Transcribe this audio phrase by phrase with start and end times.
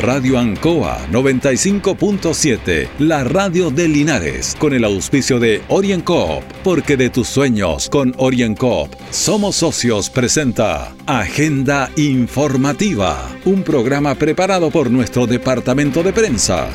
[0.00, 7.26] Radio Ancoa 95.7, la radio de Linares, con el auspicio de OrienCoop, porque de tus
[7.26, 16.12] sueños con OrienCoop somos socios presenta Agenda Informativa, un programa preparado por nuestro departamento de
[16.12, 16.68] prensa.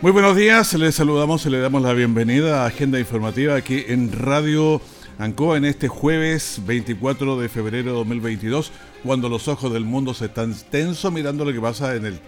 [0.00, 4.10] Muy buenos días, les saludamos y le damos la bienvenida a Agenda Informativa aquí en
[4.12, 4.80] Radio
[5.20, 8.72] Ancoa en este jueves 24 de febrero de 2022,
[9.04, 12.18] cuando los ojos del mundo se están tensos mirando lo que pasa en el,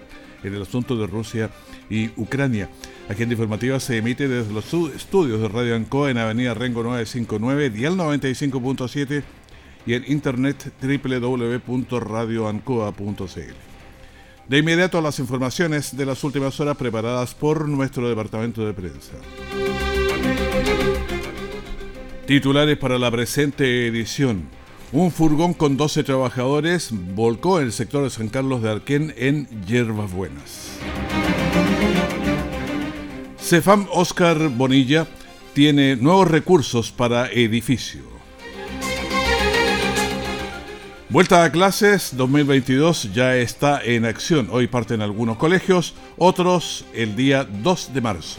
[0.45, 1.49] en el asunto de Rusia
[1.89, 2.69] y Ucrania.
[3.09, 7.97] Agenda Informativa se emite desde los estudios de Radio Ancoa en Avenida Rengo 959, Dial
[7.97, 9.23] 95.7
[9.87, 13.55] y en internet www.radioancoa.cl.
[14.49, 19.13] De inmediato las informaciones de las últimas horas preparadas por nuestro departamento de prensa.
[22.27, 24.45] Titulares para la presente edición.
[24.93, 29.49] Un furgón con 12 trabajadores volcó en el sector de San Carlos de Arquén en
[29.67, 30.79] Hierbas Buenas.
[33.41, 35.09] Cefam Oscar Bonilla
[35.53, 38.03] tiene nuevos recursos para edificio.
[41.09, 44.49] Vuelta a clases 2022 ya está en acción.
[44.53, 48.39] Hoy parten algunos colegios, otros el día 2 de marzo.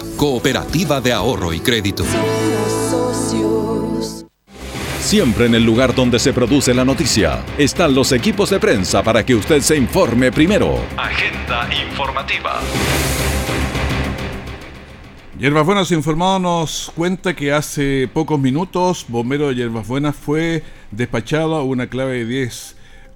[0.21, 2.03] Cooperativa de Ahorro y Crédito.
[4.99, 9.25] Siempre en el lugar donde se produce la noticia están los equipos de prensa para
[9.25, 10.75] que usted se informe primero.
[10.95, 12.59] Agenda informativa.
[15.39, 20.61] Hierbas Buenas informado nos cuenta que hace pocos minutos Bombero de Hierbas Buenas fue
[20.91, 22.47] despachado a una clave de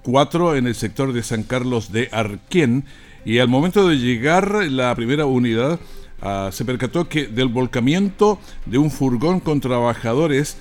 [0.02, 2.84] 10-4 en el sector de San Carlos de Arquén
[3.24, 5.78] y al momento de llegar la primera unidad
[6.22, 10.56] Ah, se percató que del volcamiento de un furgón con trabajadores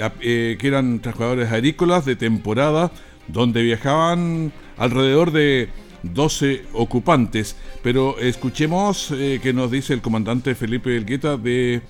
[0.00, 2.92] ah, eh, que eran trabajadores agrícolas de temporada,
[3.26, 5.70] donde viajaban alrededor de
[6.04, 7.56] 12 ocupantes.
[7.82, 11.82] Pero escuchemos eh, que nos dice el comandante Felipe Elgueta de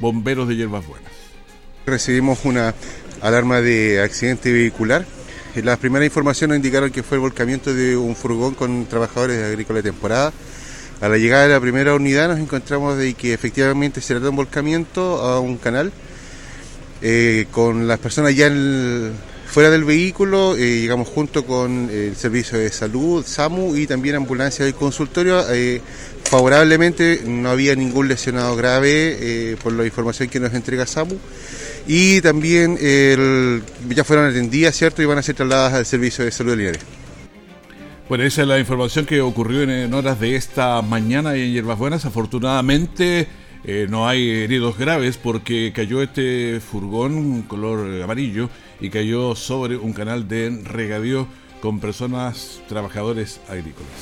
[0.00, 1.12] Bomberos de Hierbas Buenas.
[1.86, 2.74] Recibimos una
[3.22, 5.06] alarma de accidente vehicular.
[5.54, 9.90] Las primeras informaciones indicaron que fue el volcamiento de un furgón con trabajadores agrícolas de
[9.90, 10.32] temporada
[11.00, 14.36] a la llegada de la primera unidad nos encontramos de que efectivamente se trata un
[14.36, 15.92] volcamiento a un canal
[17.00, 18.50] eh, con las personas ya
[19.46, 24.64] fuera del vehículo, eh, llegamos junto con el servicio de salud, SAMU y también ambulancia
[24.64, 25.44] del consultorio.
[25.50, 25.80] Eh,
[26.24, 31.16] favorablemente no había ningún lesionado grave por la información que nos entrega SAMU
[31.86, 35.00] y también ya fueron atendidas, ¿cierto?
[35.00, 36.97] Y van a ser trasladadas al servicio de salud de Linares.
[38.08, 42.06] Bueno, esa es la información que ocurrió en, horas de esta mañana en Hierbas Buenas.
[42.06, 43.28] Afortunadamente
[43.64, 48.48] eh, no hay heridos graves porque cayó este furgón color amarillo
[48.80, 51.26] y cayó sobre un canal de regadío
[51.60, 53.92] con personas, trabajadores agrícolas.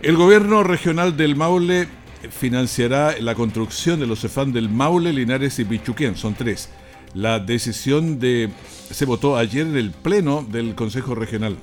[0.00, 1.86] El gobierno regional del Maule
[2.30, 6.16] financiará la construcción de los CEFAN del Maule, Linares y Pichuquén.
[6.16, 6.70] Son tres.
[7.12, 8.48] La decisión de
[8.90, 11.56] se votó ayer en el Pleno del Consejo Regional.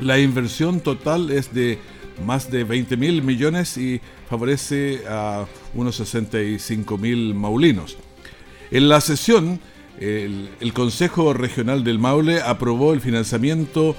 [0.00, 1.78] La inversión total es de
[2.24, 7.96] más de 20 mil millones y favorece a unos 65 mil maulinos.
[8.70, 9.60] En la sesión,
[9.98, 13.94] el, el, Consejo Regional del Maule aprobó el financiamiento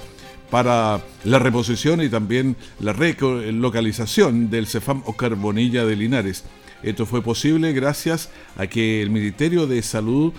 [0.50, 6.44] para la reposición y también la relocalización del Cefam o Carbonilla de Linares.
[6.82, 10.32] Esto fue posible gracias a que el Ministerio de Salud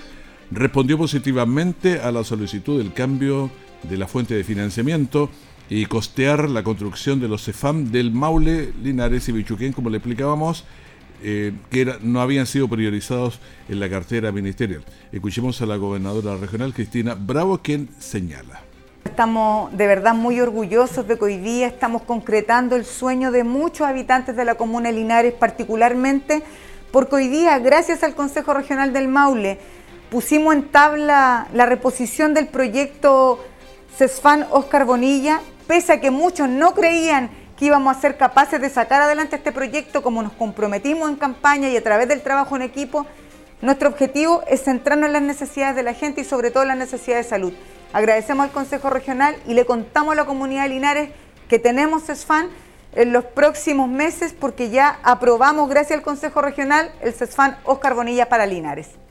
[0.51, 3.49] respondió positivamente a la solicitud del cambio
[3.83, 5.29] de la fuente de financiamiento
[5.69, 10.65] y costear la construcción de los CEFAM del Maule, Linares y Bichuquén, como le explicábamos,
[11.23, 13.39] eh, que no habían sido priorizados
[13.69, 14.83] en la cartera ministerial.
[15.11, 18.61] Escuchemos a la gobernadora regional, Cristina Bravo, quien señala.
[19.05, 23.87] Estamos de verdad muy orgullosos de que hoy día estamos concretando el sueño de muchos
[23.87, 26.43] habitantes de la comuna Linares, particularmente
[26.91, 29.59] porque hoy día, gracias al Consejo Regional del Maule,
[30.09, 33.43] pusimos en tabla la reposición del proyecto
[33.97, 38.69] CESFAN Oscar Bonilla, pese a que muchos no creían que íbamos a ser capaces de
[38.69, 42.61] sacar adelante este proyecto como nos comprometimos en campaña y a través del trabajo en
[42.61, 43.05] equipo.
[43.61, 46.77] Nuestro objetivo es centrarnos en las necesidades de la gente y sobre todo en las
[46.77, 47.53] necesidades de salud.
[47.93, 51.09] Agradecemos al Consejo Regional y le contamos a la comunidad de Linares
[51.47, 52.49] que tenemos CESFAN
[52.93, 58.27] en los próximos meses porque ya aprobamos, gracias al Consejo Regional, el CESFAN Oscar Bonilla
[58.27, 59.04] para Linares.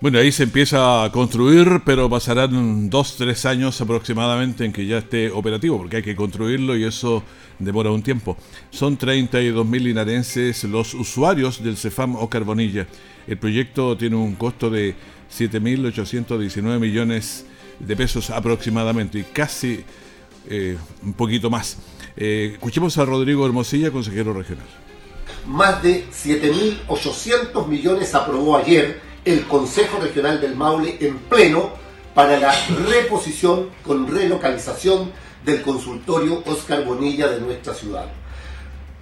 [0.00, 4.96] Bueno, ahí se empieza a construir, pero pasarán dos, tres años aproximadamente en que ya
[4.96, 7.22] esté operativo, porque hay que construirlo y eso
[7.58, 8.34] demora un tiempo.
[8.70, 12.86] Son 32.000 linarenses los usuarios del CEFAM Oscar Bonilla.
[13.26, 14.94] El proyecto tiene un costo de
[15.30, 17.44] 7.819 millones
[17.78, 19.84] de pesos aproximadamente y casi
[20.48, 21.76] eh, un poquito más.
[22.16, 24.66] Eh, escuchemos a Rodrigo Hermosilla, consejero regional.
[25.46, 31.70] Más de 7.800 millones aprobó ayer el Consejo Regional del Maule en pleno
[32.14, 32.52] para la
[32.88, 35.12] reposición con relocalización
[35.44, 38.06] del consultorio Oscar Bonilla de nuestra ciudad.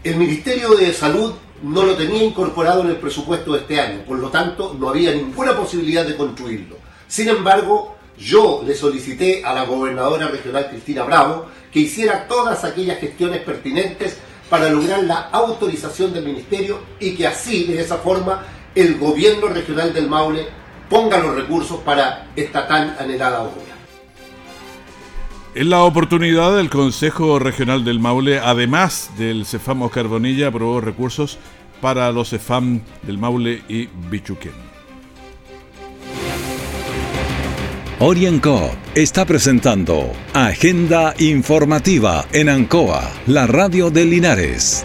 [0.04, 1.32] El Ministerio de Salud
[1.62, 5.12] no lo tenía incorporado en el presupuesto de este año, por lo tanto no había
[5.12, 6.76] ninguna posibilidad de construirlo.
[7.08, 13.00] Sin embargo, yo le solicité a la gobernadora regional Cristina Bravo que hiciera todas aquellas
[13.00, 14.18] gestiones pertinentes
[14.50, 18.44] para lograr la autorización del ministerio y que así, de esa forma,
[18.80, 20.46] el gobierno regional del Maule
[20.88, 23.74] ponga los recursos para esta tan anhelada obra.
[25.54, 31.38] En la oportunidad, el Consejo Regional del Maule, además del CEFAM Oscar Bonilla, aprobó recursos
[31.80, 34.52] para los CEFAM del Maule y Bichuquén.
[38.00, 44.84] Orienco está presentando Agenda Informativa en Ancoa, la radio de Linares.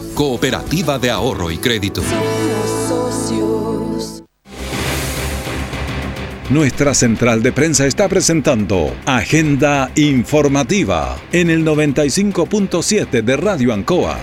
[0.13, 2.01] Cooperativa de Ahorro y Crédito.
[6.49, 14.19] Nuestra central de prensa está presentando Agenda Informativa en el 95.7 de Radio Ancoa.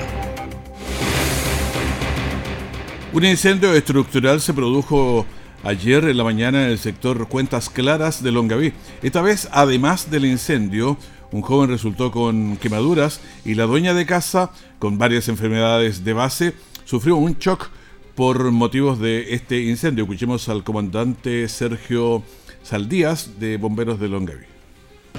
[3.14, 5.24] Un incendio estructural se produjo
[5.64, 8.74] ayer en la mañana en el sector Cuentas Claras de Longaví.
[9.02, 10.98] Esta vez, además del incendio,
[11.30, 16.54] un joven resultó con quemaduras y la dueña de casa, con varias enfermedades de base,
[16.84, 17.68] sufrió un shock
[18.14, 20.04] por motivos de este incendio.
[20.04, 22.22] Escuchemos al comandante Sergio
[22.62, 24.46] Saldías de Bomberos de Longaví.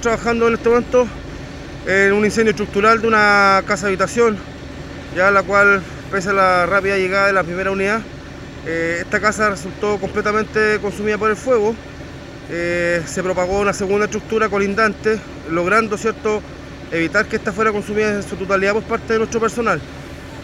[0.00, 1.06] Trabajando en este momento
[1.86, 4.36] en un incendio estructural de una casa habitación,
[5.16, 8.02] ya la cual, pese a la rápida llegada de la primera unidad,
[8.66, 11.74] eh, esta casa resultó completamente consumida por el fuego.
[12.52, 15.20] Eh, se propagó una segunda estructura colindante,
[15.50, 16.42] logrando cierto
[16.90, 19.80] evitar que esta fuera consumida en su totalidad por parte de nuestro personal.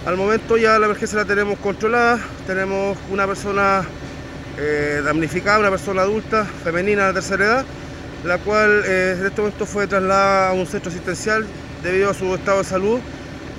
[0.05, 3.85] Al momento ya la emergencia la tenemos controlada, tenemos una persona
[4.57, 7.65] eh, damnificada, una persona adulta, femenina de tercera edad,
[8.25, 11.45] la cual eh, en este momento fue trasladada a un centro asistencial
[11.83, 13.01] debido a su estado de salud,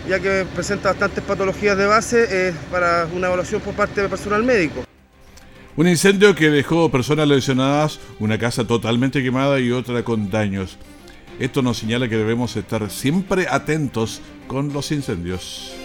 [0.07, 4.86] ya que presenta bastantes patologías de base para una evaluación por parte del personal médico.
[5.77, 10.75] Un incendio que dejó personas lesionadas, una casa totalmente quemada y otra con daños.
[11.39, 15.75] Esto nos señala que debemos estar siempre atentos con los incendios.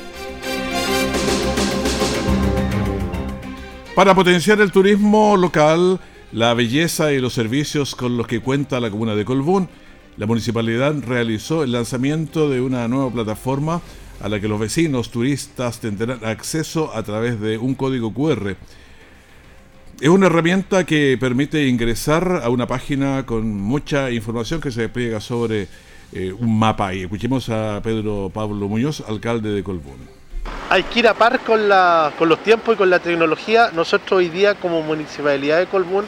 [3.95, 6.01] Para potenciar el turismo local,
[6.33, 9.69] la belleza y los servicios con los que cuenta la comuna de Colbún,
[10.17, 13.83] la municipalidad realizó el lanzamiento de una nueva plataforma
[14.23, 18.57] a la que los vecinos turistas tendrán acceso a través de un código QR
[20.03, 25.21] es una herramienta que permite ingresar a una página con mucha información que se despliega
[25.21, 25.69] sobre
[26.13, 26.93] eh, un mapa.
[26.93, 30.09] Y escuchemos a Pedro Pablo Muñoz, alcalde de Colbún.
[30.71, 31.61] Hay que ir a par con,
[32.19, 33.71] con los tiempos y con la tecnología.
[33.73, 36.05] Nosotros hoy día como Municipalidad de Colbún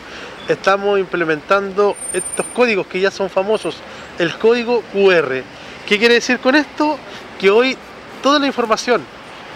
[0.48, 3.76] estamos implementando estos códigos que ya son famosos.
[4.18, 5.44] El código QR.
[5.86, 6.98] ¿Qué quiere decir con esto?
[7.38, 7.76] Que hoy
[8.24, 9.02] toda la información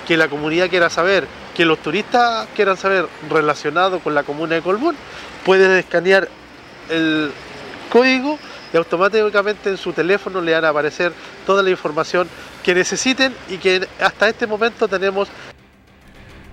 [0.09, 4.63] que la comunidad quiera saber, que los turistas quieran saber relacionado con la comuna de
[4.63, 4.97] Colbún,
[5.45, 6.27] pueden escanear
[6.89, 7.31] el
[7.93, 8.39] código
[8.73, 11.13] y automáticamente en su teléfono le van a aparecer
[11.47, 12.27] toda la información
[12.65, 15.29] que necesiten y que hasta este momento tenemos.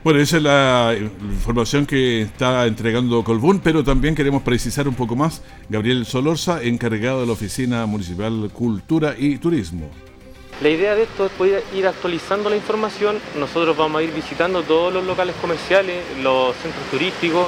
[0.03, 5.15] Bueno, esa es la información que está entregando Colbún, pero también queremos precisar un poco
[5.15, 5.41] más.
[5.69, 9.89] Gabriel Solorza, encargado de la Oficina Municipal Cultura y Turismo.
[10.61, 13.19] La idea de esto es poder ir actualizando la información.
[13.37, 17.47] Nosotros vamos a ir visitando todos los locales comerciales, los centros turísticos,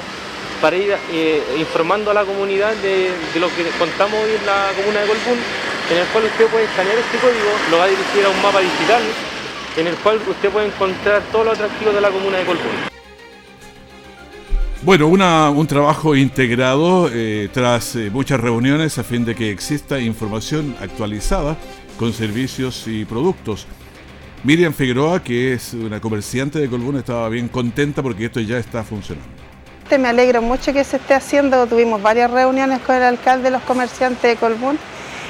[0.60, 3.10] para ir eh, informando a la comunidad de,
[3.40, 5.38] lo que contamos hoy en la comuna de Colbún,
[5.90, 8.60] en el cual usted puede escanear este código, lo va a dirigir a un mapa
[8.60, 9.02] digital,
[9.78, 12.97] en el cual usted puede encontrar todo lo atractivo de la comuna de Colbún.
[14.82, 20.76] Bueno, un trabajo integrado eh, tras eh, muchas reuniones a fin de que exista información
[20.80, 21.56] actualizada
[21.98, 23.66] con servicios y productos.
[24.44, 28.84] Miriam Figueroa, que es una comerciante de Colbún, estaba bien contenta porque esto ya está
[28.84, 29.28] funcionando.
[29.98, 31.66] Me alegro mucho que se esté haciendo.
[31.66, 34.78] Tuvimos varias reuniones con el alcalde de los comerciantes de Colbún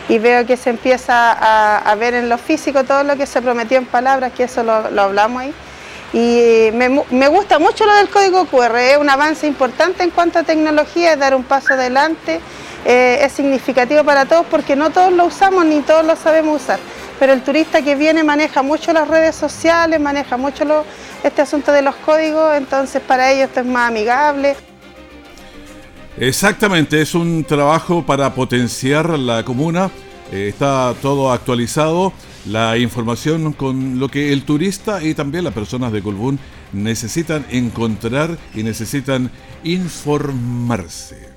[0.08, 3.78] y veo que se empieza a, ver en lo físico todo lo que se prometió
[3.78, 5.54] en palabras, que eso lo, hablamos ahí.
[6.12, 10.42] Y me, gusta mucho lo del código QR, es un avance importante en cuanto a
[10.42, 12.40] tecnología, es dar un paso adelante,
[12.86, 16.78] eh, es significativo para todos porque no todos lo usamos ni todos lo sabemos usar.
[17.18, 20.64] Pero el turista que viene maneja mucho las redes sociales, maneja mucho
[21.22, 24.56] este asunto de los códigos, entonces para ellos esto es más amigable.
[26.16, 29.90] Exactamente, es un trabajo para potenciar la comuna,
[30.32, 32.12] eh, está todo actualizado,
[32.48, 36.38] la información con lo que el turista y también las personas de Colbún
[36.72, 39.30] necesitan encontrar y necesitan
[39.64, 41.28] informarse.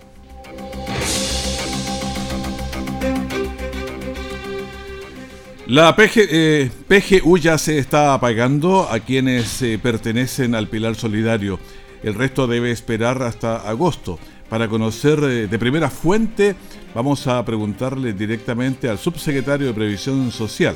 [5.68, 11.60] La PG, PGU ya se está pagando a quienes eh, pertenecen al Pilar Solidario.
[12.04, 14.20] El resto debe esperar hasta agosto.
[14.50, 16.56] Para conocer eh, de primera fuente,
[16.94, 20.76] vamos a preguntarle directamente al subsecretario de Previsión Social.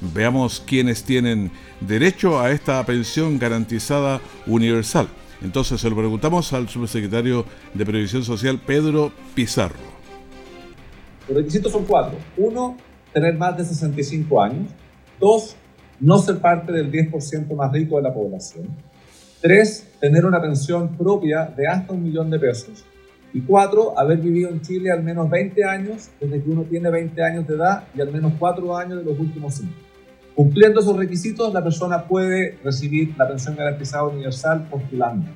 [0.00, 1.50] Veamos quiénes tienen
[1.80, 5.08] derecho a esta pensión garantizada universal.
[5.42, 9.76] Entonces se lo preguntamos al subsecretario de Previsión Social, Pedro Pizarro.
[11.28, 12.18] Los requisitos son cuatro.
[12.36, 12.76] Uno,
[13.12, 14.70] tener más de 65 años.
[15.20, 15.56] Dos,
[16.00, 18.68] no ser parte del 10% más rico de la población.
[19.40, 22.84] Tres, tener una pensión propia de hasta un millón de pesos.
[23.32, 27.22] Y cuatro, haber vivido en Chile al menos 20 años desde que uno tiene 20
[27.22, 29.87] años de edad y al menos 4 años de los últimos 5.
[30.38, 35.26] Cumpliendo esos requisitos, la persona puede recibir la pensión garantizada universal postulando.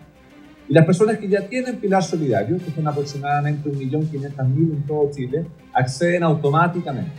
[0.69, 5.45] Y las personas que ya tienen Pilar Solidario, que son aproximadamente 1.500.000 en todo Chile,
[5.75, 7.11] acceden automáticamente.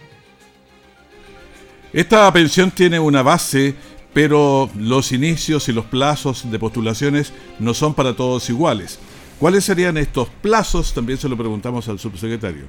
[1.92, 3.76] Esta pensión tiene una base,
[4.14, 8.98] pero los inicios y los plazos de postulaciones no son para todos iguales.
[9.42, 10.94] ¿Cuáles serían estos plazos?
[10.94, 12.64] También se lo preguntamos al subsecretario.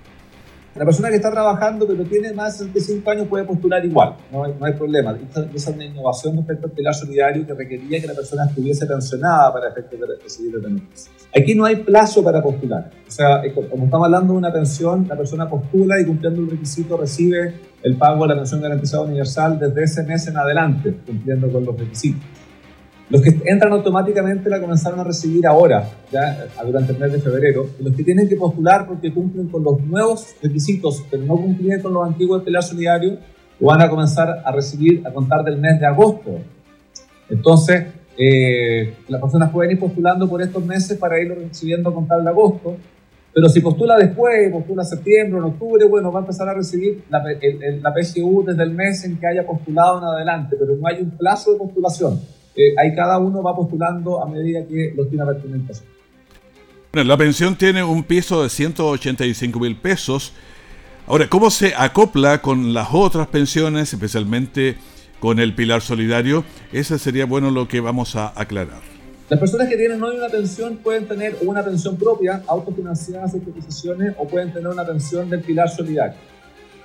[0.74, 4.42] La persona que está trabajando pero tiene más de 65 años puede postular igual, no
[4.42, 5.16] hay, no hay problema.
[5.30, 9.52] Esa es una innovación respecto al pilar solidario que requería que la persona estuviese pensionada
[9.52, 11.12] para efectos de recibir el beneficio.
[11.36, 12.90] Aquí no hay plazo para postular.
[13.06, 13.40] O sea,
[13.70, 17.54] como estamos hablando de una pensión, la persona postula y cumpliendo el requisito recibe
[17.84, 21.78] el pago de la pensión garantizada universal desde ese mes en adelante, cumpliendo con los
[21.78, 22.22] requisitos.
[23.10, 27.68] Los que entran automáticamente la comenzaron a recibir ahora, ya durante el mes de febrero,
[27.78, 31.82] y los que tienen que postular porque cumplen con los nuevos requisitos, pero no cumplen
[31.82, 33.18] con los antiguos del pilar solidario,
[33.60, 36.30] lo van a comenzar a recibir a contar del mes de agosto.
[37.28, 37.84] Entonces,
[38.16, 42.30] eh, las personas pueden ir postulando por estos meses para irlo recibiendo a contar de
[42.30, 42.76] agosto,
[43.34, 47.22] pero si postula después, postula septiembre en octubre, bueno, va a empezar a recibir la,
[47.22, 51.10] la PGU desde el mes en que haya postulado en adelante, pero no hay un
[51.10, 52.20] plazo de postulación.
[52.56, 55.82] Eh, ahí cada uno va postulando a medida que los tiene pertinentes.
[56.92, 60.32] Bueno, la pensión tiene un piso de 185 mil pesos.
[61.06, 64.76] Ahora, ¿cómo se acopla con las otras pensiones, especialmente
[65.18, 66.44] con el pilar solidario?
[66.72, 68.80] Ese sería bueno lo que vamos a aclarar.
[69.28, 74.14] Las personas que tienen hoy una pensión pueden tener una pensión propia, autofinanciada sus cotizaciones,
[74.16, 76.18] o pueden tener una pensión del pilar solidario.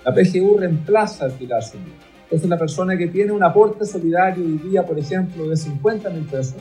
[0.04, 2.09] La PGU reemplaza el pilar solidario.
[2.30, 6.26] Entonces la persona que tiene un aporte solidario hoy día, por ejemplo, de 50 mil
[6.26, 6.58] pesos,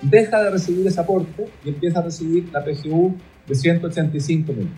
[0.00, 3.14] deja de recibir ese aporte y empieza a recibir la PGU
[3.46, 4.70] de 185 mil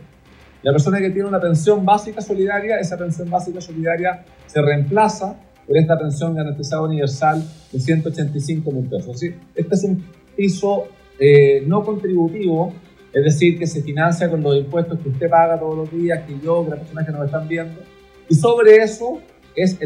[0.65, 5.77] La persona que tiene una pensión básica solidaria, esa pensión básica solidaria se reemplaza por
[5.77, 9.23] esta pensión garantizada universal de 185 mil pesos.
[9.23, 10.05] Este es un
[10.37, 10.89] piso
[11.21, 12.73] eh, no contributivo,
[13.13, 16.37] es decir, que se financia con los impuestos que usted paga todos los días, que
[16.45, 17.81] yo, que las personas que nos están viendo.
[18.29, 19.21] Y sobre eso
[19.55, 19.79] es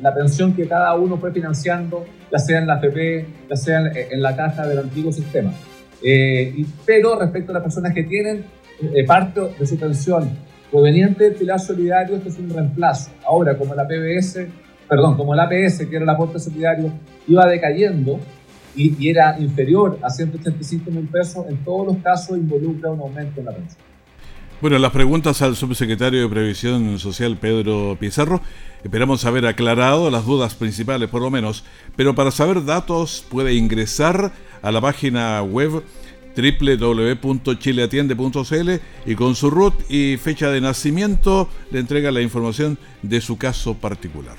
[0.00, 4.22] la pensión que cada uno fue financiando, ya sea en la FP, ya sea en,
[4.22, 5.52] la caja del antiguo sistema.
[6.02, 8.44] Eh, pero respecto a las personas que tienen
[8.94, 10.30] eh, parte de su pensión
[10.70, 13.10] proveniente del pilar solidario, esto es un reemplazo.
[13.26, 14.46] Ahora, como la PBS,
[14.88, 16.92] perdón, como el APS, que era el aporte solidario,
[17.26, 18.18] iba decayendo
[18.76, 23.40] y, y era inferior a 185 mil pesos, en todos los casos involucra un aumento
[23.40, 23.87] en la pensión.
[24.60, 28.42] Bueno, las preguntas al subsecretario de Previsión Social, Pedro Pizarro.
[28.82, 31.62] Esperamos haber aclarado las dudas principales, por lo menos.
[31.94, 35.84] Pero para saber datos, puede ingresar a la página web
[36.36, 38.70] www.chileatiende.cl
[39.06, 43.74] y con su RUT y fecha de nacimiento le entrega la información de su caso
[43.74, 44.34] particular.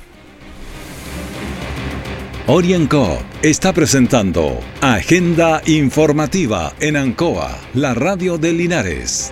[2.48, 9.32] Orienco está presentando Agenda Informativa en Ancoa, la radio de Linares.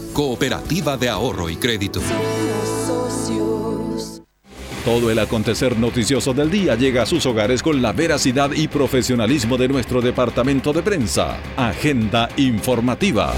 [0.13, 2.01] Cooperativa de Ahorro y Crédito.
[4.83, 9.57] Todo el acontecer noticioso del día llega a sus hogares con la veracidad y profesionalismo
[9.57, 11.37] de nuestro departamento de prensa.
[11.55, 13.33] Agenda informativa.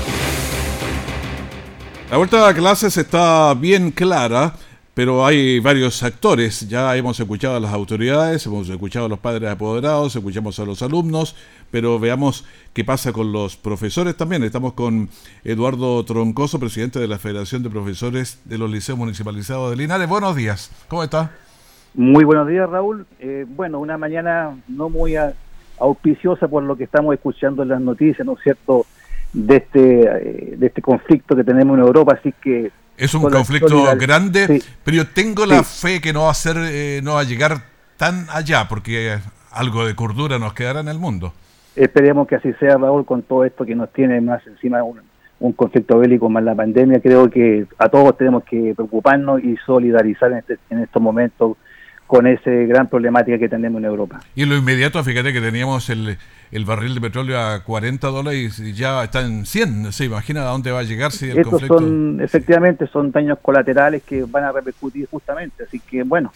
[2.09, 4.55] La vuelta a clases está bien clara
[4.93, 9.50] pero hay varios actores, ya hemos escuchado a las autoridades, hemos escuchado a los padres
[9.50, 11.35] apoderados, escuchamos a los alumnos,
[11.71, 14.43] pero veamos qué pasa con los profesores también.
[14.43, 15.09] Estamos con
[15.43, 20.07] Eduardo Troncoso, presidente de la Federación de Profesores de los Liceos Municipalizados de Linares.
[20.07, 21.31] Buenos días, ¿cómo está?
[21.95, 23.07] Muy buenos días, Raúl.
[23.19, 25.15] Eh, bueno, una mañana no muy
[25.79, 28.85] auspiciosa por lo que estamos escuchando en las noticias, ¿no es cierto?,
[29.33, 33.83] de este, eh, de este conflicto que tenemos en Europa, así que es un conflicto
[33.97, 37.23] grande, pero yo tengo la fe que no va a ser, eh, no va a
[37.23, 37.63] llegar
[37.97, 39.17] tan allá, porque
[39.51, 41.33] algo de cordura nos quedará en el mundo.
[41.75, 45.01] Esperemos que así sea, Raúl, con todo esto que nos tiene más encima un,
[45.39, 47.00] un conflicto bélico más la pandemia.
[47.01, 51.57] Creo que a todos tenemos que preocuparnos y solidarizar en, este, en estos momentos
[52.07, 54.19] con esa gran problemática que tenemos en Europa.
[54.36, 56.17] Y en lo inmediato, fíjate que teníamos el,
[56.51, 59.91] el barril de petróleo a 40 dólares y ya está en 100.
[59.91, 64.04] ¿Se imagina a dónde va a llegar si el Estos son, efectivamente, son daños colaterales
[64.04, 65.63] que van a repercutir justamente.
[65.63, 66.32] Así que, bueno,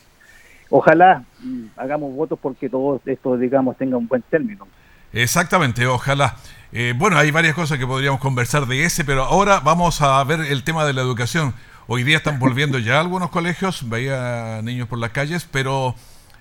[0.69, 4.67] ojalá mm, hagamos votos porque todo esto, digamos, tenga un buen término.
[5.13, 6.35] Exactamente, ojalá.
[6.71, 10.41] Eh, bueno, hay varias cosas que podríamos conversar de ese, pero ahora vamos a ver
[10.41, 11.53] el tema de la educación.
[11.89, 15.95] Hoy día están volviendo ya algunos colegios, veía niños por las calles, pero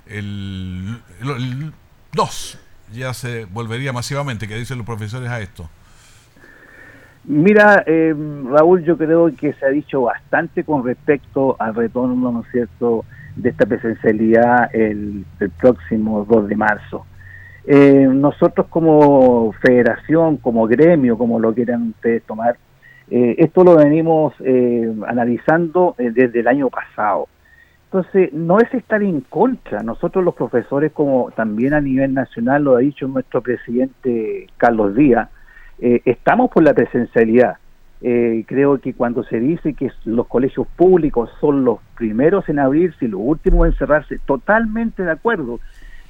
[0.07, 1.73] el, el,
[2.13, 2.59] dos
[2.93, 4.49] ya se volvería masivamente.
[4.49, 5.69] ¿Qué dicen los profesores a esto?
[7.23, 8.13] Mira, eh,
[8.51, 13.05] Raúl, yo creo que se ha dicho bastante con respecto al retorno, ¿no es cierto?,
[13.37, 15.25] de esta presencialidad el,
[15.61, 17.07] próximo 2 de marzo.
[17.69, 22.57] Eh, nosotros como federación, como gremio, como lo quieran ustedes tomar,
[23.11, 24.35] eh, esto lo venimos
[25.07, 27.29] analizando desde el año pasado.
[27.87, 29.83] Entonces, no es estar en contra.
[29.83, 35.31] Nosotros los profesores, como también a nivel nacional lo ha dicho nuestro presidente Carlos Díaz,
[35.79, 37.57] eh, estamos por la presencialidad.
[38.03, 43.07] Eh, creo que cuando se dice que los colegios públicos son los primeros en abrirse
[43.07, 45.61] y los últimos en cerrarse, totalmente de acuerdo,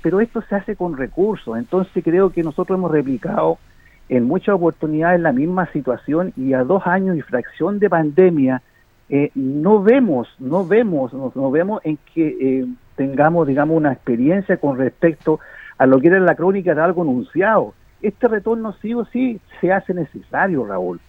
[0.03, 1.57] pero esto se hace con recursos.
[1.59, 3.59] Entonces creo que nosotros hemos replicado
[4.09, 8.63] en muchas oportunidades la misma situación y a dos años y fracción de pandemia,
[9.09, 12.67] eh, no vemos, no vemos, no, vemos en que eh,
[12.97, 15.41] tengamos, digamos, una experiencia con respecto
[15.79, 17.75] a lo que era la crónica de algo anunciado.
[18.03, 21.01] Este retorno sí o sí se hace necesario, Raúl,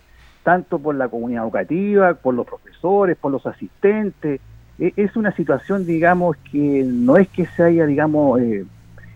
[0.44, 4.42] tanto por la comunidad educativa, por los profesores, por los asistentes.
[4.80, 8.66] E, es una situación, digamos, que no es que se haya, digamos, eh,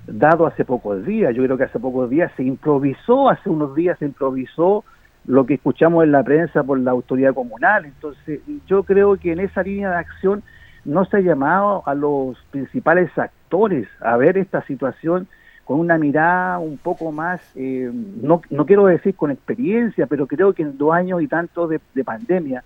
[0.08, 1.36] dado hace pocos días.
[1.36, 4.84] Yo creo que hace pocos días se improvisó, hace unos días se improvisó
[5.26, 7.86] lo que escuchamos en la prensa por la autoridad comunal.
[7.86, 10.44] Entonces, yo creo que en esa línea de acción
[10.84, 15.28] no se ha llamado a los principales actores a ver esta situación
[15.64, 20.54] con una mirada un poco más, eh, no, no quiero decir con experiencia, pero creo
[20.54, 22.64] que en dos años y tanto de, pandemia,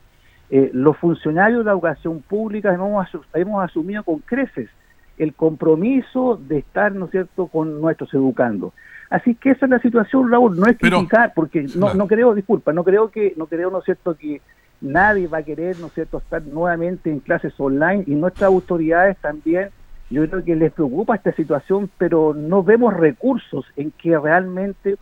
[0.49, 4.69] eh, los funcionarios de la educación pública hemos, hemos asumido con creces
[5.17, 8.73] el compromiso de estar, ¿no es cierto?, con nuestros educandos.
[9.09, 12.73] Así que esa es la situación, Raúl, no es criticar, porque no, no creo, disculpa,
[12.73, 14.41] no creo que, no creo, ¿no es cierto?, que
[14.81, 19.17] nadie va a querer, ¿no es cierto?, estar nuevamente en clases online y nuestras autoridades
[19.17, 19.69] también,
[20.09, 24.97] yo creo que les preocupa esta situación, pero no vemos recursos en que realmente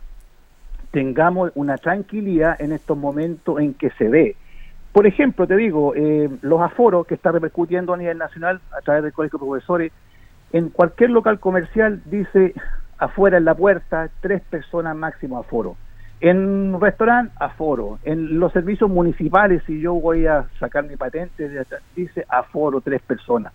[0.90, 4.36] tengamos una tranquilidad en estos momentos en que se ve.
[4.94, 9.02] Por ejemplo, te digo, eh, los aforos que está repercutiendo a nivel nacional a través
[9.02, 9.92] del Colegio de Profesores,
[10.52, 12.54] en cualquier local comercial dice
[12.96, 15.76] afuera en la puerta, tres personas máximo aforo.
[16.20, 17.98] En restaurante, aforo.
[18.04, 21.50] En los servicios municipales, si yo voy a sacar mi patente,
[21.96, 23.52] dice aforo, tres personas.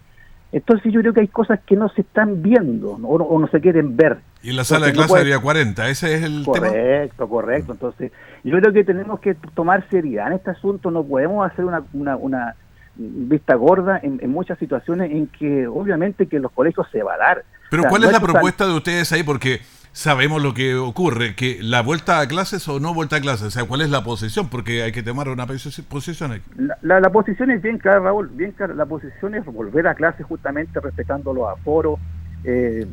[0.52, 3.96] Entonces yo creo que hay cosas que no se están viendo o, no, se quieren
[3.96, 4.18] ver.
[4.42, 6.68] Y en la sala de clase habría 40, ese es el correcto, tema.
[6.70, 7.72] Correcto, correcto.
[7.74, 8.12] Entonces
[8.44, 11.84] yo creo que tenemos que tomar seriedad en este asunto, no podemos hacer una,
[12.16, 12.56] una,
[12.96, 17.46] vista gorda en, muchas situaciones en que obviamente que los colegios se va a dar.
[17.70, 19.24] Pero ¿cuál es la propuesta de ustedes ahí?
[19.24, 23.48] Porque sabemos lo que ocurre, que la vuelta a clases o no vuelta a clases,
[23.48, 24.50] o sea, ¿cuál es la posición?
[24.50, 26.44] Porque hay que tomar una posición aquí.
[26.82, 28.74] La, la, posición es bien clara, Raúl, bien clara.
[28.74, 32.00] La posición es volver a clases justamente respetando los aforos,
[32.44, 32.86] eh,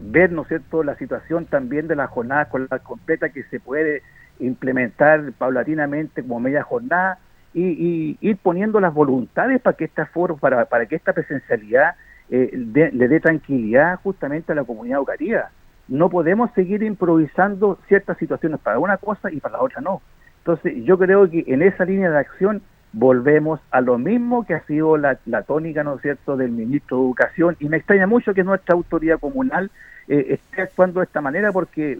[0.00, 4.02] ver, ¿no es cierto?, la situación también de la jornada escolar completa que se puede
[4.40, 7.18] implementar paulatinamente como media jornada
[7.54, 11.96] y, ir poniendo las voluntades para que este aforo, para, para que esta presencialidad
[12.30, 15.50] eh, le dé tranquilidad justamente a la comunidad educativa
[15.88, 20.02] no podemos seguir improvisando ciertas situaciones para una cosa y para la otra no.
[20.38, 24.64] Entonces, yo creo que en esa línea de acción volvemos a lo mismo que ha
[24.64, 28.44] sido la, tónica, ¿no es cierto?, del ministro de Educación, y me extraña mucho que
[28.44, 29.70] nuestra autoridad comunal
[30.08, 31.98] eh, esté actuando de esta manera porque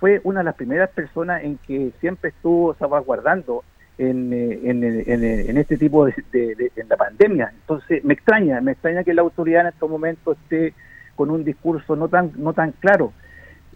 [0.00, 3.62] fue una de las primeras personas en que siempre estuvo salvaguardando
[3.98, 7.52] en, eh, en, en, este tipo de, en la pandemia.
[7.60, 10.74] Entonces, me extraña, me extraña que la autoridad en estos momentos esté
[11.14, 13.12] con un discurso no tan no tan claro.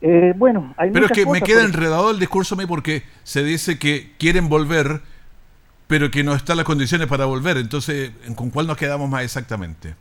[0.01, 3.43] Eh, bueno, hay Pero es que me queda enredado el discurso a mí porque se
[3.43, 5.01] dice que quieren volver,
[5.87, 7.57] pero que no están las condiciones para volver.
[7.57, 9.95] Entonces, ¿con cuál nos quedamos más exactamente?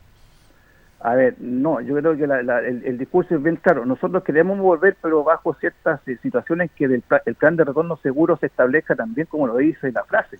[1.00, 3.86] A ver, no, yo creo que el, discurso es bien claro.
[3.86, 8.46] Nosotros queremos volver, pero bajo ciertas situaciones que del, el plan de retorno seguro se
[8.46, 10.38] establezca también, como lo dice la frase.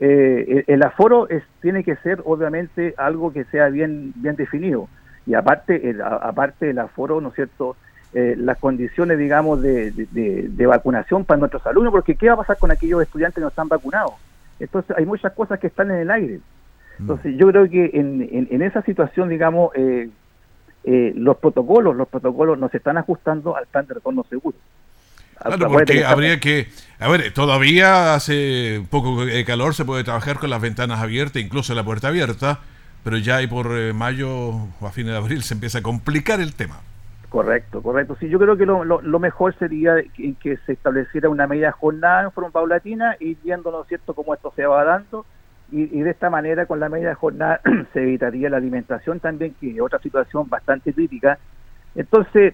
[0.00, 4.88] Eh, el, aforo es, tiene que ser, obviamente, algo que sea bien, bien definido.
[5.26, 7.76] Y aparte, el, aparte del aforo, ¿no es cierto?,
[8.12, 12.58] eh, las condiciones, digamos, de, de, vacunación para nuestros alumnos, porque ¿qué va a pasar
[12.58, 14.14] con aquellos estudiantes que no están vacunados?
[14.60, 16.36] Entonces, hay muchas cosas que están en el aire.
[16.36, 17.02] Mm.
[17.02, 20.08] Entonces, yo creo que en, en, esa situación, digamos, eh,
[20.84, 24.56] eh, los protocolos, los protocolos nos están ajustando al plan de retorno seguro.
[25.42, 26.68] Claro, porque habría que,
[26.98, 31.40] a ver, todavía hace un poco de calor, se puede trabajar con las ventanas abiertas,
[31.40, 32.60] incluso la puerta abierta,
[33.02, 36.54] pero ya ahí por mayo o a fines de abril se empieza a complicar el
[36.54, 36.80] tema.
[37.30, 38.16] Correcto, correcto.
[38.18, 42.50] Sí, yo creo que lo, mejor sería que, se estableciera una media jornada en forma
[42.50, 45.24] paulatina y viendo, ¿no cierto?, cómo esto se va dando
[45.70, 47.60] y, de esta manera con la media jornada
[47.92, 51.38] se evitaría la alimentación también, que es otra situación bastante crítica.
[51.94, 52.52] Entonces,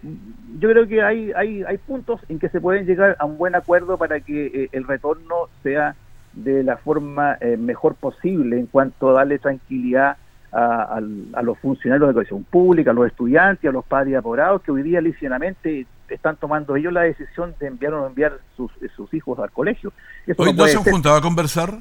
[0.59, 3.55] yo creo que hay, hay, hay puntos en que se pueden llegar a un buen
[3.55, 5.97] acuerdo para que eh, el retorno sea
[6.35, 10.19] de la forma eh, mejor posible en cuanto a darle tranquilidad
[10.53, 11.01] a,
[11.43, 15.01] los funcionarios de educación pública, a los estudiantes, a los padres apoderados que hoy día
[15.01, 19.51] lisionamente están tomando ellos la decisión de enviar o no enviar sus, sus hijos al
[19.51, 19.93] colegio.
[20.37, 21.79] ¿Hoy no, se han juntado a conversar?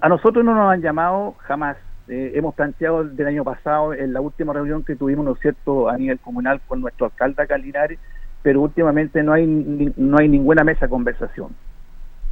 [0.00, 1.76] A nosotros no nos han llamado jamás.
[2.08, 5.88] Eh, hemos planteado del año pasado, en la última reunión que tuvimos, ¿no es cierto?,
[5.88, 8.00] a nivel comunal con nuestro alcalde Calinares,
[8.42, 11.54] pero últimamente no hay, no hay ninguna mesa de conversación.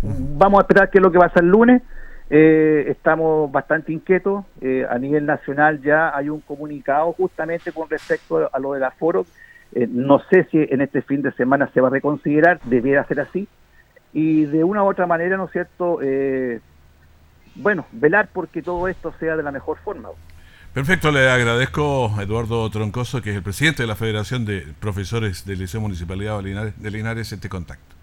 [0.03, 1.83] Vamos a esperar qué es lo que va a ser el lunes
[2.31, 4.45] eh, estamos bastante inquietos.
[4.61, 9.27] Eh, a nivel nacional ya hay un comunicado justamente con respecto a lo del aforo.
[9.73, 13.21] Eh, no sé si en este fin de semana se va a reconsiderar, debiera ser
[13.21, 13.49] así.
[14.13, 16.01] Y de una u otra manera, ¿no es cierto?
[16.03, 16.61] Eh,
[17.55, 20.09] bueno, velar porque todo esto sea de la mejor forma.
[20.73, 25.45] Perfecto, le agradezco a Eduardo Troncoso, que es el presidente de la Federación de Profesores
[25.45, 27.97] del Liceo Municipalidad de Linares, este contacto.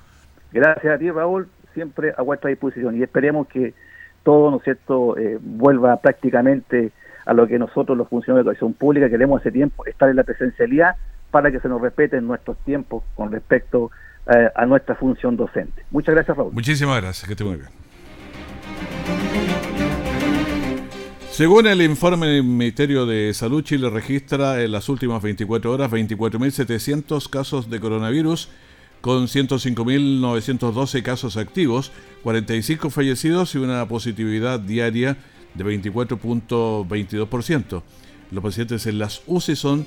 [0.51, 3.73] Gracias a ti, Raúl, siempre a vuestra disposición y esperemos que
[4.25, 6.91] todo, ¿no es cierto?, eh, vuelva prácticamente
[7.25, 10.23] a lo que nosotros, los funcionarios de educación pública, queremos hace tiempo, estar en la
[10.23, 10.95] presencialidad
[11.31, 13.91] para que se nos respeten nuestros tiempos con respecto
[14.27, 15.85] eh, a nuestra función docente.
[15.91, 16.51] Muchas gracias, Raúl.
[16.53, 17.69] Muchísimas gracias, que esté muy bien.
[21.29, 27.29] Según el informe del Ministerio de Salud, Chile registra en las últimas 24 horas 24.700
[27.29, 28.49] casos de coronavirus
[29.05, 31.91] con 105.912 casos activos,
[32.23, 35.15] 45 fallecidos y una positividad diaria
[35.53, 37.83] de 24.22%.
[38.31, 39.85] Los pacientes en las UCI son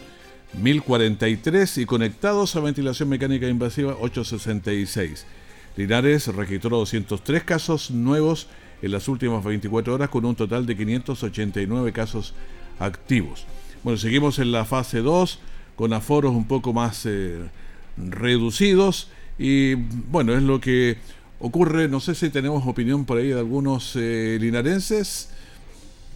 [0.63, 5.27] 1.043 y conectados a ventilación mecánica invasiva 866.
[5.77, 8.47] Linares registró 203 casos nuevos
[8.83, 12.35] en las últimas 24 horas con un total de 589 casos
[12.79, 13.47] activos.
[13.83, 15.41] Bueno, seguimos en la fase 2
[15.75, 17.49] con aforos un poco más eh,
[18.09, 20.99] reducidos y bueno, es lo que
[21.41, 25.31] ocurre, no sé si tenemos opinión por ahí de algunos eh, linarenses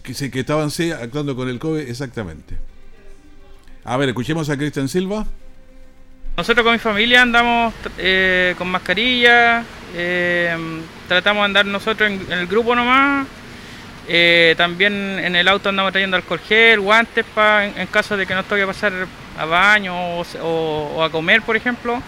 [0.03, 2.57] que, se, que estaban sí, actuando con el COVID exactamente.
[3.85, 5.25] A ver, escuchemos a Cristian Silva.
[6.35, 9.63] Nosotros con mi familia andamos eh, con mascarilla,
[9.95, 10.55] eh,
[11.07, 13.27] tratamos de andar nosotros en, el grupo nomás.
[14.07, 18.33] Eh, también en el auto andamos trayendo alcohol gel, guantes para en, caso de que
[18.33, 18.93] nos toque pasar
[19.37, 19.93] a baño
[20.41, 22.01] o, a comer, por ejemplo.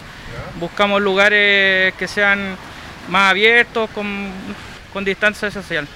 [0.60, 2.56] Buscamos lugares que sean
[3.10, 4.30] más abiertos, con,
[4.94, 5.88] con distancia social.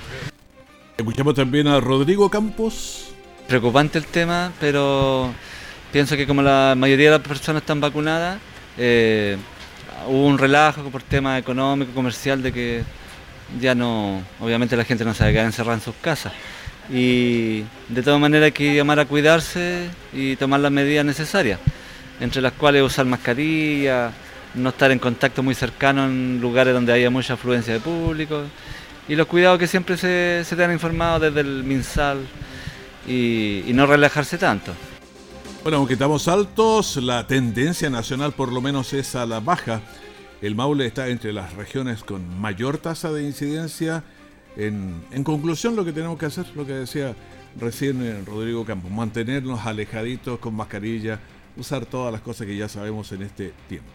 [0.97, 3.11] Escuchamos también a Rodrigo Campos.
[3.47, 5.33] Preocupante el tema, pero
[5.91, 8.39] Pienso que como la mayoría de las personas están vacunadas,
[8.77, 9.37] eh,
[10.07, 12.83] hubo un relajo por tema económico, comercial, de que
[13.59, 16.31] ya no, obviamente la gente no se va a quedar encerrada en sus casas.
[16.91, 21.59] Y de todas maneras hay que llamar a cuidarse y tomar las medidas necesarias,
[22.19, 24.11] entre las cuales usar mascarilla,
[24.55, 28.43] no estar en contacto muy cercano en lugares donde haya mucha afluencia de público
[29.07, 32.19] y los cuidados que siempre se, se te han informado desde el MinSal
[33.07, 34.73] y no relajarse tanto.
[35.61, 39.81] Bueno, aunque estamos altos, la tendencia nacional por lo menos es a la baja.
[40.41, 44.03] El Maule está entre las regiones con mayor tasa de incidencia.
[44.59, 47.15] En, conclusión, lo que tenemos que hacer, lo que decía
[47.59, 51.19] recién eh, Rodrigo Campos, mantenernos alejaditos con mascarilla,
[51.55, 53.89] usar todas las cosas que ya sabemos en este tiempo.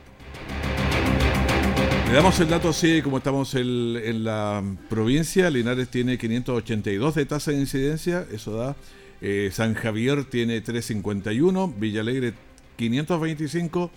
[2.08, 7.50] Le damos el dato así, como estamos en la provincia, Linares tiene 582 de tasa
[7.50, 8.74] de incidencia, eso da
[9.20, 12.34] eh, San Javier tiene 351, Villalegre
[12.76, 13.90] 525,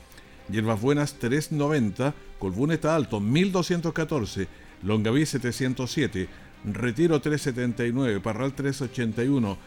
[0.49, 4.47] Hierbas Buenas 390, Colbún está alto 1214,
[4.83, 6.27] Longaví 707,
[6.65, 9.57] Retiro 379, Parral 381.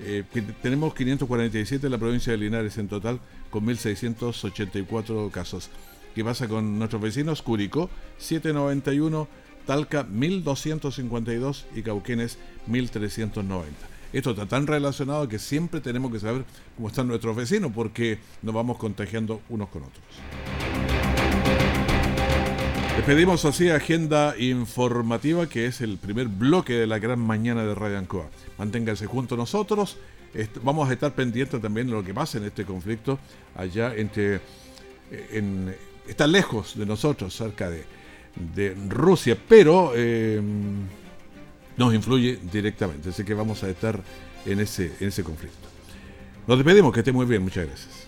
[0.00, 0.24] Eh,
[0.62, 5.70] tenemos 547 en la provincia de Linares en total, con 1.684 casos.
[6.14, 7.42] ¿Qué pasa con nuestros vecinos?
[7.42, 9.28] Curicó 791,
[9.66, 13.68] Talca 1252 y Cauquenes 1390.
[14.12, 16.44] Esto está tan relacionado que siempre tenemos que saber
[16.76, 20.87] cómo están nuestros vecinos porque nos vamos contagiando unos con otros.
[22.98, 27.96] Despedimos así agenda informativa que es el primer bloque de la gran mañana de Radio
[27.96, 28.28] Ancoa.
[28.58, 29.96] Manténganse junto a nosotros.
[30.62, 33.20] Vamos a estar pendientes también de lo que pasa en este conflicto
[33.56, 34.40] allá entre...
[35.30, 35.74] En,
[36.08, 39.92] está lejos de nosotros, cerca de, Rusia, pero...
[39.94, 40.42] Eh,
[41.76, 43.10] nos influye directamente.
[43.10, 44.02] Así que vamos a estar
[44.44, 45.68] en ese, en ese conflicto.
[46.48, 48.07] Nos despedimos, que esté muy bien, muchas gracias.